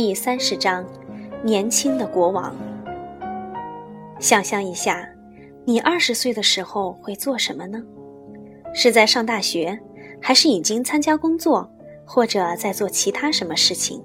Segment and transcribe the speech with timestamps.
[0.00, 0.86] 第三十章，
[1.42, 2.54] 年轻的国王。
[4.20, 5.04] 想象一下，
[5.64, 7.82] 你二十岁的时候会做什么呢？
[8.72, 9.76] 是在上大学，
[10.22, 11.68] 还是已经参加工作，
[12.04, 14.00] 或者在做其他什么事情？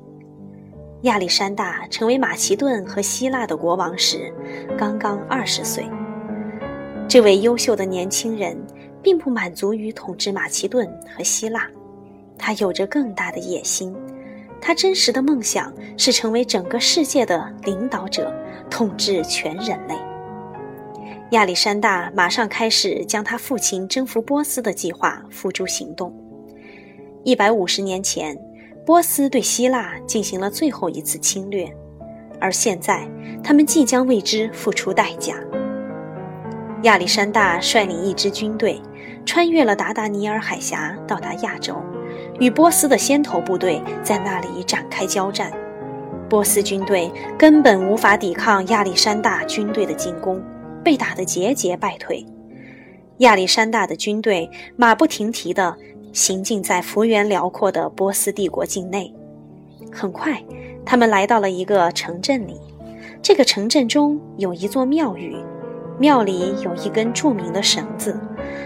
[1.03, 4.33] 亚历山大成为马其顿和希腊的国王时，
[4.75, 5.85] 刚刚二十岁。
[7.07, 8.57] 这位优秀的年轻人
[9.03, 11.69] 并不满足于统治马其顿和希腊，
[12.35, 13.95] 他有着更大的野心。
[14.65, 18.33] 他真实的梦想是成为整个世界的领导者，
[18.69, 19.95] 统治全人类。
[21.31, 26.15] 亚历山大马上开始将他父亲征服波斯的计划付诸行动。
[27.25, 28.39] 一百五十年前，
[28.85, 31.69] 波斯对希腊进行了最后一次侵略，
[32.39, 33.05] 而现在
[33.43, 35.35] 他们即将为之付出代价。
[36.83, 38.81] 亚历山大率领一支军队，
[39.25, 41.75] 穿越了达达尼尔海峡，到达亚洲。
[42.39, 45.51] 与波斯的先头部队在那里展开交战，
[46.29, 50.41] 波斯军队根本无法抵抗亚历山大军队的进攻，
[50.83, 52.25] 被打得节节败退。
[53.19, 55.77] 亚历山大的军队马不停蹄地
[56.11, 59.13] 行进在幅员辽阔的波斯帝国境内。
[59.91, 60.43] 很快，
[60.83, 62.59] 他们来到了一个城镇里。
[63.21, 65.37] 这个城镇中有一座庙宇，
[65.99, 68.19] 庙里有一根著名的绳子。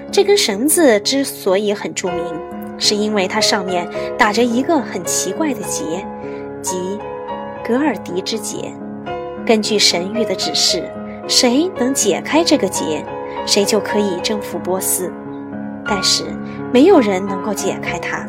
[0.09, 2.56] 这根绳子之所以很著名。
[2.77, 6.05] 是因为它上面打着一个很奇怪的结，
[6.61, 6.99] 即
[7.65, 8.73] 格尔迪之结。
[9.45, 10.83] 根据神谕的指示，
[11.27, 13.03] 谁能解开这个结，
[13.45, 15.11] 谁就可以征服波斯。
[15.85, 16.25] 但是
[16.73, 18.27] 没有人能够解开它。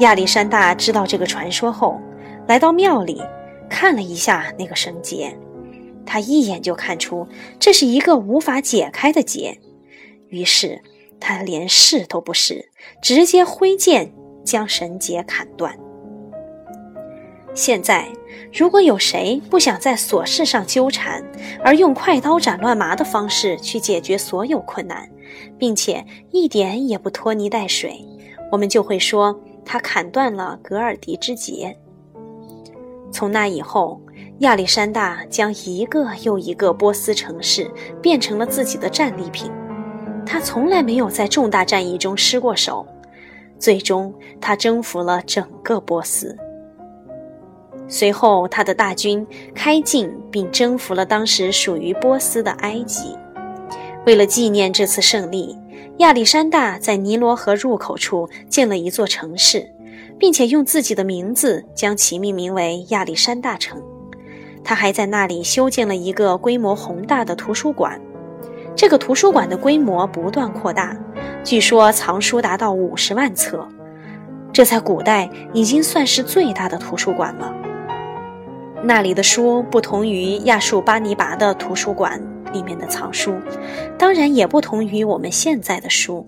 [0.00, 2.00] 亚历山大知道这个传说后，
[2.46, 3.22] 来到庙里
[3.68, 5.36] 看了一下那个绳结，
[6.04, 7.26] 他一眼就看出
[7.58, 9.58] 这是一个无法解开的结，
[10.28, 10.80] 于是。
[11.28, 12.70] 他连试都不试，
[13.02, 14.12] 直接挥剑
[14.44, 15.76] 将绳结砍断。
[17.52, 18.06] 现在，
[18.52, 21.20] 如果有谁不想在琐事上纠缠，
[21.64, 25.10] 而用快刀斩乱麻的方式去解决所有困难，
[25.58, 28.06] 并且一点也不拖泥带水，
[28.52, 31.76] 我们就会说他砍断了格尔迪之结。
[33.10, 34.00] 从那以后，
[34.38, 37.68] 亚历山大将一个又一个波斯城市
[38.00, 39.50] 变成了自己的战利品。
[40.26, 42.84] 他从来没有在重大战役中失过手，
[43.58, 46.36] 最终他征服了整个波斯。
[47.88, 53.16] 随后，他的大军开进并征服了当时属于波斯的埃及。
[54.04, 55.56] 为了纪念这次胜利，
[55.98, 59.70] 亚历山大在尼罗河入口处建了一座城市，
[60.18, 63.80] 并且用自己的名字将其命名为亚历山大城。
[64.64, 68.00] 他还在那里修建了一个规模宏大的图书馆。
[68.76, 70.94] 这个图书馆的规模不断扩大，
[71.42, 73.66] 据说藏书达到五十万册，
[74.52, 77.50] 这在古代已经算是最大的图书馆了。
[78.84, 82.20] 那里的书不同于亚述巴尼拔的图书馆
[82.52, 83.34] 里面的藏书，
[83.98, 86.26] 当然也不同于我们现在的书，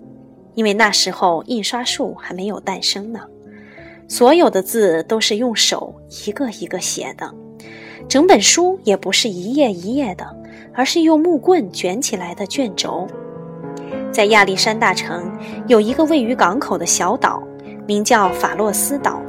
[0.55, 3.19] 因为那时候印刷术还没有诞生呢。
[4.07, 5.93] 所有的字都是用手
[6.25, 7.31] 一个一个写的，
[8.07, 10.25] 整本书也不是一页一页的。
[10.73, 13.07] 而是用木棍卷起来的卷轴。
[14.11, 15.31] 在亚历山大城
[15.67, 17.41] 有一个位于港口的小岛，
[17.85, 19.21] 名叫法洛斯岛。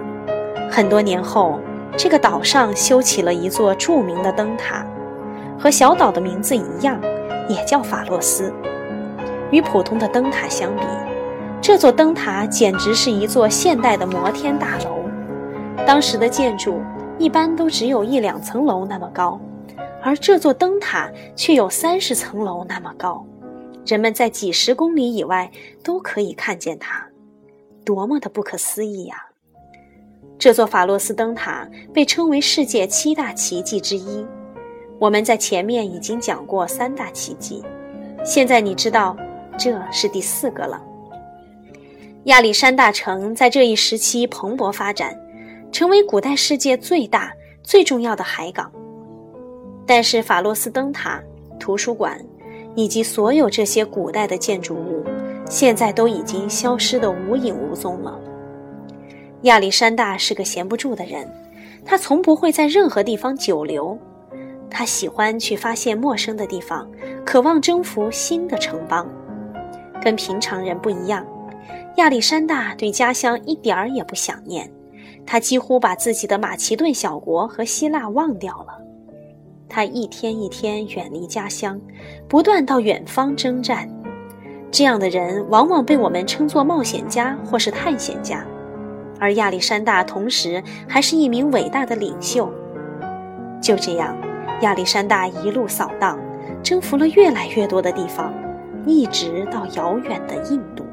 [0.71, 1.59] 很多年后，
[1.97, 4.85] 这个岛上修起了一座著名的灯塔，
[5.59, 6.99] 和小岛的名字一样，
[7.49, 8.53] 也叫法洛斯。
[9.51, 10.83] 与普通的灯塔相比，
[11.61, 14.97] 这座灯塔简直是一座现代的摩天大楼。
[15.87, 16.81] 当时的建筑
[17.19, 19.41] 一般都只有一两层楼那么高。
[20.03, 23.25] 而这座灯塔却有三十层楼那么高，
[23.87, 25.51] 人们在几十公里以外
[25.83, 27.07] 都可以看见它，
[27.85, 29.27] 多么的不可思议呀！
[30.39, 34.25] 这座法洛斯灯塔被称为世界七大奇迹之一。
[34.99, 37.63] 我们在前面已经讲过三大奇迹，
[38.25, 39.17] 现在你知道
[39.59, 40.83] 这是第四个了。
[42.25, 45.19] 亚历山大城在这一时期蓬勃发展，
[45.71, 47.33] 成为古代世界最大、
[47.63, 48.71] 最重要的海港。
[49.93, 51.21] 但是法洛斯灯塔、
[51.59, 52.17] 图书馆，
[52.77, 55.05] 以及所有这些古代的建筑物，
[55.49, 58.17] 现在都已经消失得无影无踪了。
[59.43, 61.29] 亚历山大是个闲不住的人，
[61.85, 63.99] 他从不会在任何地方久留，
[64.71, 66.89] 他喜欢去发现陌生的地方，
[67.27, 69.09] 渴望征服新的城邦。
[70.01, 71.27] 跟平常人不一样，
[71.97, 74.71] 亚历山大对家乡一点儿也不想念，
[75.27, 78.87] 他几乎把自己的马其顿小国和希腊忘掉了。
[79.71, 81.81] 他一天一天远离家乡，
[82.29, 83.89] 不断到远方征战。
[84.71, 88.45] 这样的人往往被我们称作冒险家或是探险家。
[89.19, 92.53] 而亚历山大同时还是一名伟大的领袖。
[93.63, 94.17] 就这样，
[94.63, 96.19] 亚历山大一路扫荡，
[96.63, 98.35] 征服了越来越多的地方，
[98.87, 100.85] 一直到遥远的印度。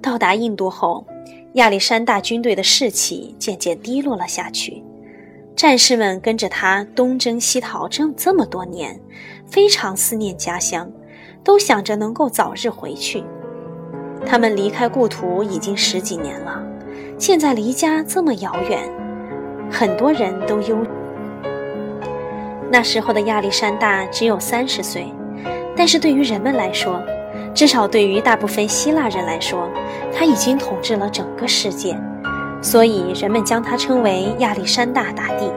[0.00, 1.06] 到达印度后，
[1.54, 4.82] 亚历山大军队的士气渐渐低落了下去。
[5.56, 9.00] 战士们跟着他东征西讨这这么多年，
[9.46, 10.90] 非常思念家乡，
[11.44, 13.22] 都想着能够早日回去。
[14.26, 16.60] 他们离开故土已经十几年了，
[17.18, 18.90] 现在离家这么遥远，
[19.70, 20.76] 很多人都忧。
[22.70, 25.06] 那时候的亚历山大只有三十岁，
[25.76, 27.00] 但是对于人们来说，
[27.54, 29.70] 至少对于大部分希腊人来说，
[30.12, 31.96] 他已经统治了整个世界。
[32.64, 35.52] 所以人们将他称为亚历山大大帝，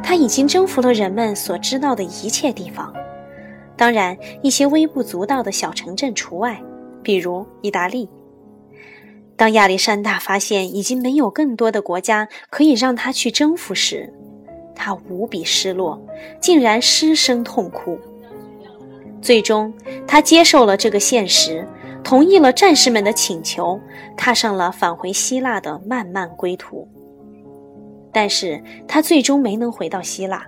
[0.00, 2.94] 他已经征服了人们所知道的一切地方，
[3.76, 6.62] 当然一些微不足道的小城镇除外，
[7.02, 8.08] 比如意大利。
[9.36, 14.14] 当亚历山大发现已经没有更多的国家可以让他去征服时，
[14.72, 16.00] 他无比失落，
[16.40, 17.98] 竟然失声痛哭。
[19.20, 19.74] 最终，
[20.06, 21.66] 他接受了这个现实。
[22.02, 23.78] 同意了战士们的请求，
[24.16, 26.88] 踏上了返回希腊的漫漫归途。
[28.12, 30.44] 但是他最终没能回到希腊。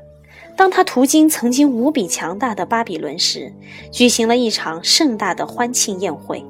[0.56, 3.52] 当他途经曾经无比强大的巴比伦时，
[3.90, 6.44] 举行了一场盛大的欢庆宴会。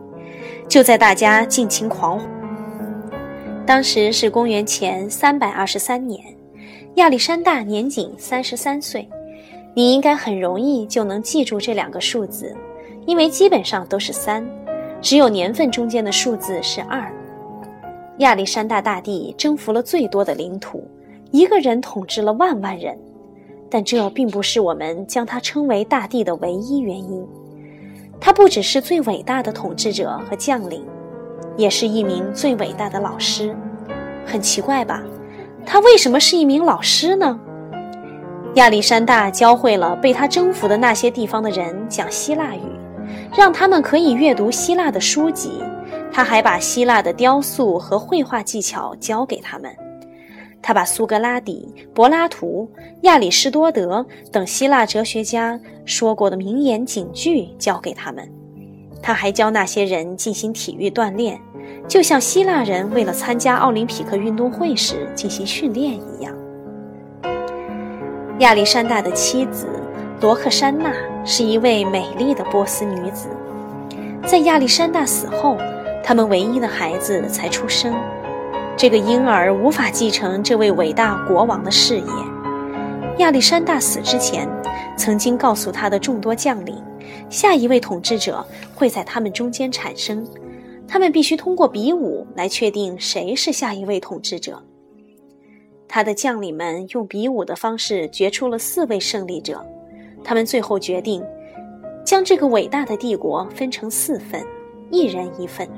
[0.68, 2.28] 就在大家尽情狂欢，
[3.66, 6.20] 当时是公元前三百二十三年，
[6.94, 9.06] 亚历山大年仅三十三岁。
[9.74, 12.56] 你应该很容易就能记住这两个数字，
[13.06, 14.46] 因为基本上都是三。
[15.02, 17.12] 只有年份中间的数字是二。
[18.18, 20.88] 亚历山大大帝征服了最多的领土，
[21.32, 22.96] 一个人统治了万万人，
[23.68, 27.26] 但这并不是我们将他称为大帝的唯一原因。
[28.20, 30.84] 他不只是最伟大的统治者和将领，
[31.56, 33.56] 也是一名最伟大的老师。
[34.24, 35.02] 很奇怪吧？
[35.66, 37.40] 他为什么是一名老师呢？
[38.54, 42.60] 亚历山大教会了被他征服的那些地方的人讲希腊语。
[43.36, 45.62] 让他们可以阅读希腊的书籍，
[46.12, 49.70] 他还把希腊的雕塑和绘画技巧教给他们。
[50.60, 52.70] 他把苏格拉底、柏拉图、
[53.00, 58.28] 亚里士多德等希腊哲学家说过的名言警句教给他们。
[59.02, 61.36] 他还教那些人进行体育锻炼，
[61.88, 66.32] 就像希腊人为了参加奥林匹克运动会时进行训练一样。
[68.38, 69.66] 亚历山大的妻子。
[70.22, 73.26] 罗克珊娜是一位美丽的波斯女子，
[74.24, 75.58] 在亚历山大死后，
[76.04, 77.92] 他们唯一的孩子才出生。
[78.76, 82.04] 这个婴儿无法继承这位伟大国王的事业。
[83.18, 84.48] 亚历山大死之前，
[84.96, 86.80] 曾经告诉他的众多将领，
[87.28, 88.46] 下一位统治者
[88.76, 90.24] 会在他们中间产生，
[90.86, 94.62] 他们必须通过比武来确定谁是下一位统治者。
[95.88, 99.60] 他的将领们用比武的方式决出了四位胜利者。
[100.24, 101.22] 他们最后决定，
[102.04, 104.44] 将这个伟大的帝国分成四份，
[104.90, 105.68] 一人一份。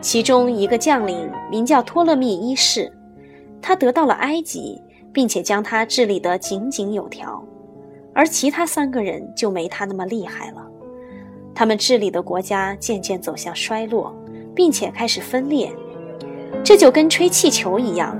[0.00, 2.90] 其中一个将领名叫托勒密一世，
[3.60, 4.80] 他得到了埃及，
[5.12, 7.44] 并且将它治理得井井有条，
[8.14, 10.66] 而其他三个人就没他那么厉害了。
[11.54, 14.14] 他们治理的国家渐渐走向衰落，
[14.54, 15.70] 并且开始分裂。
[16.64, 18.18] 这就跟吹气球一样，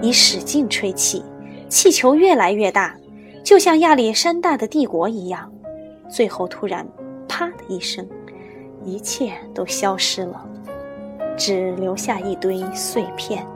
[0.00, 1.22] 你使劲吹气，
[1.68, 2.96] 气球越来越大。
[3.42, 5.52] 就像亚历山大的帝国一样，
[6.08, 6.86] 最后突然
[7.28, 8.06] “啪”的一声，
[8.84, 10.48] 一切都消失了，
[11.36, 13.46] 只留下一堆碎片。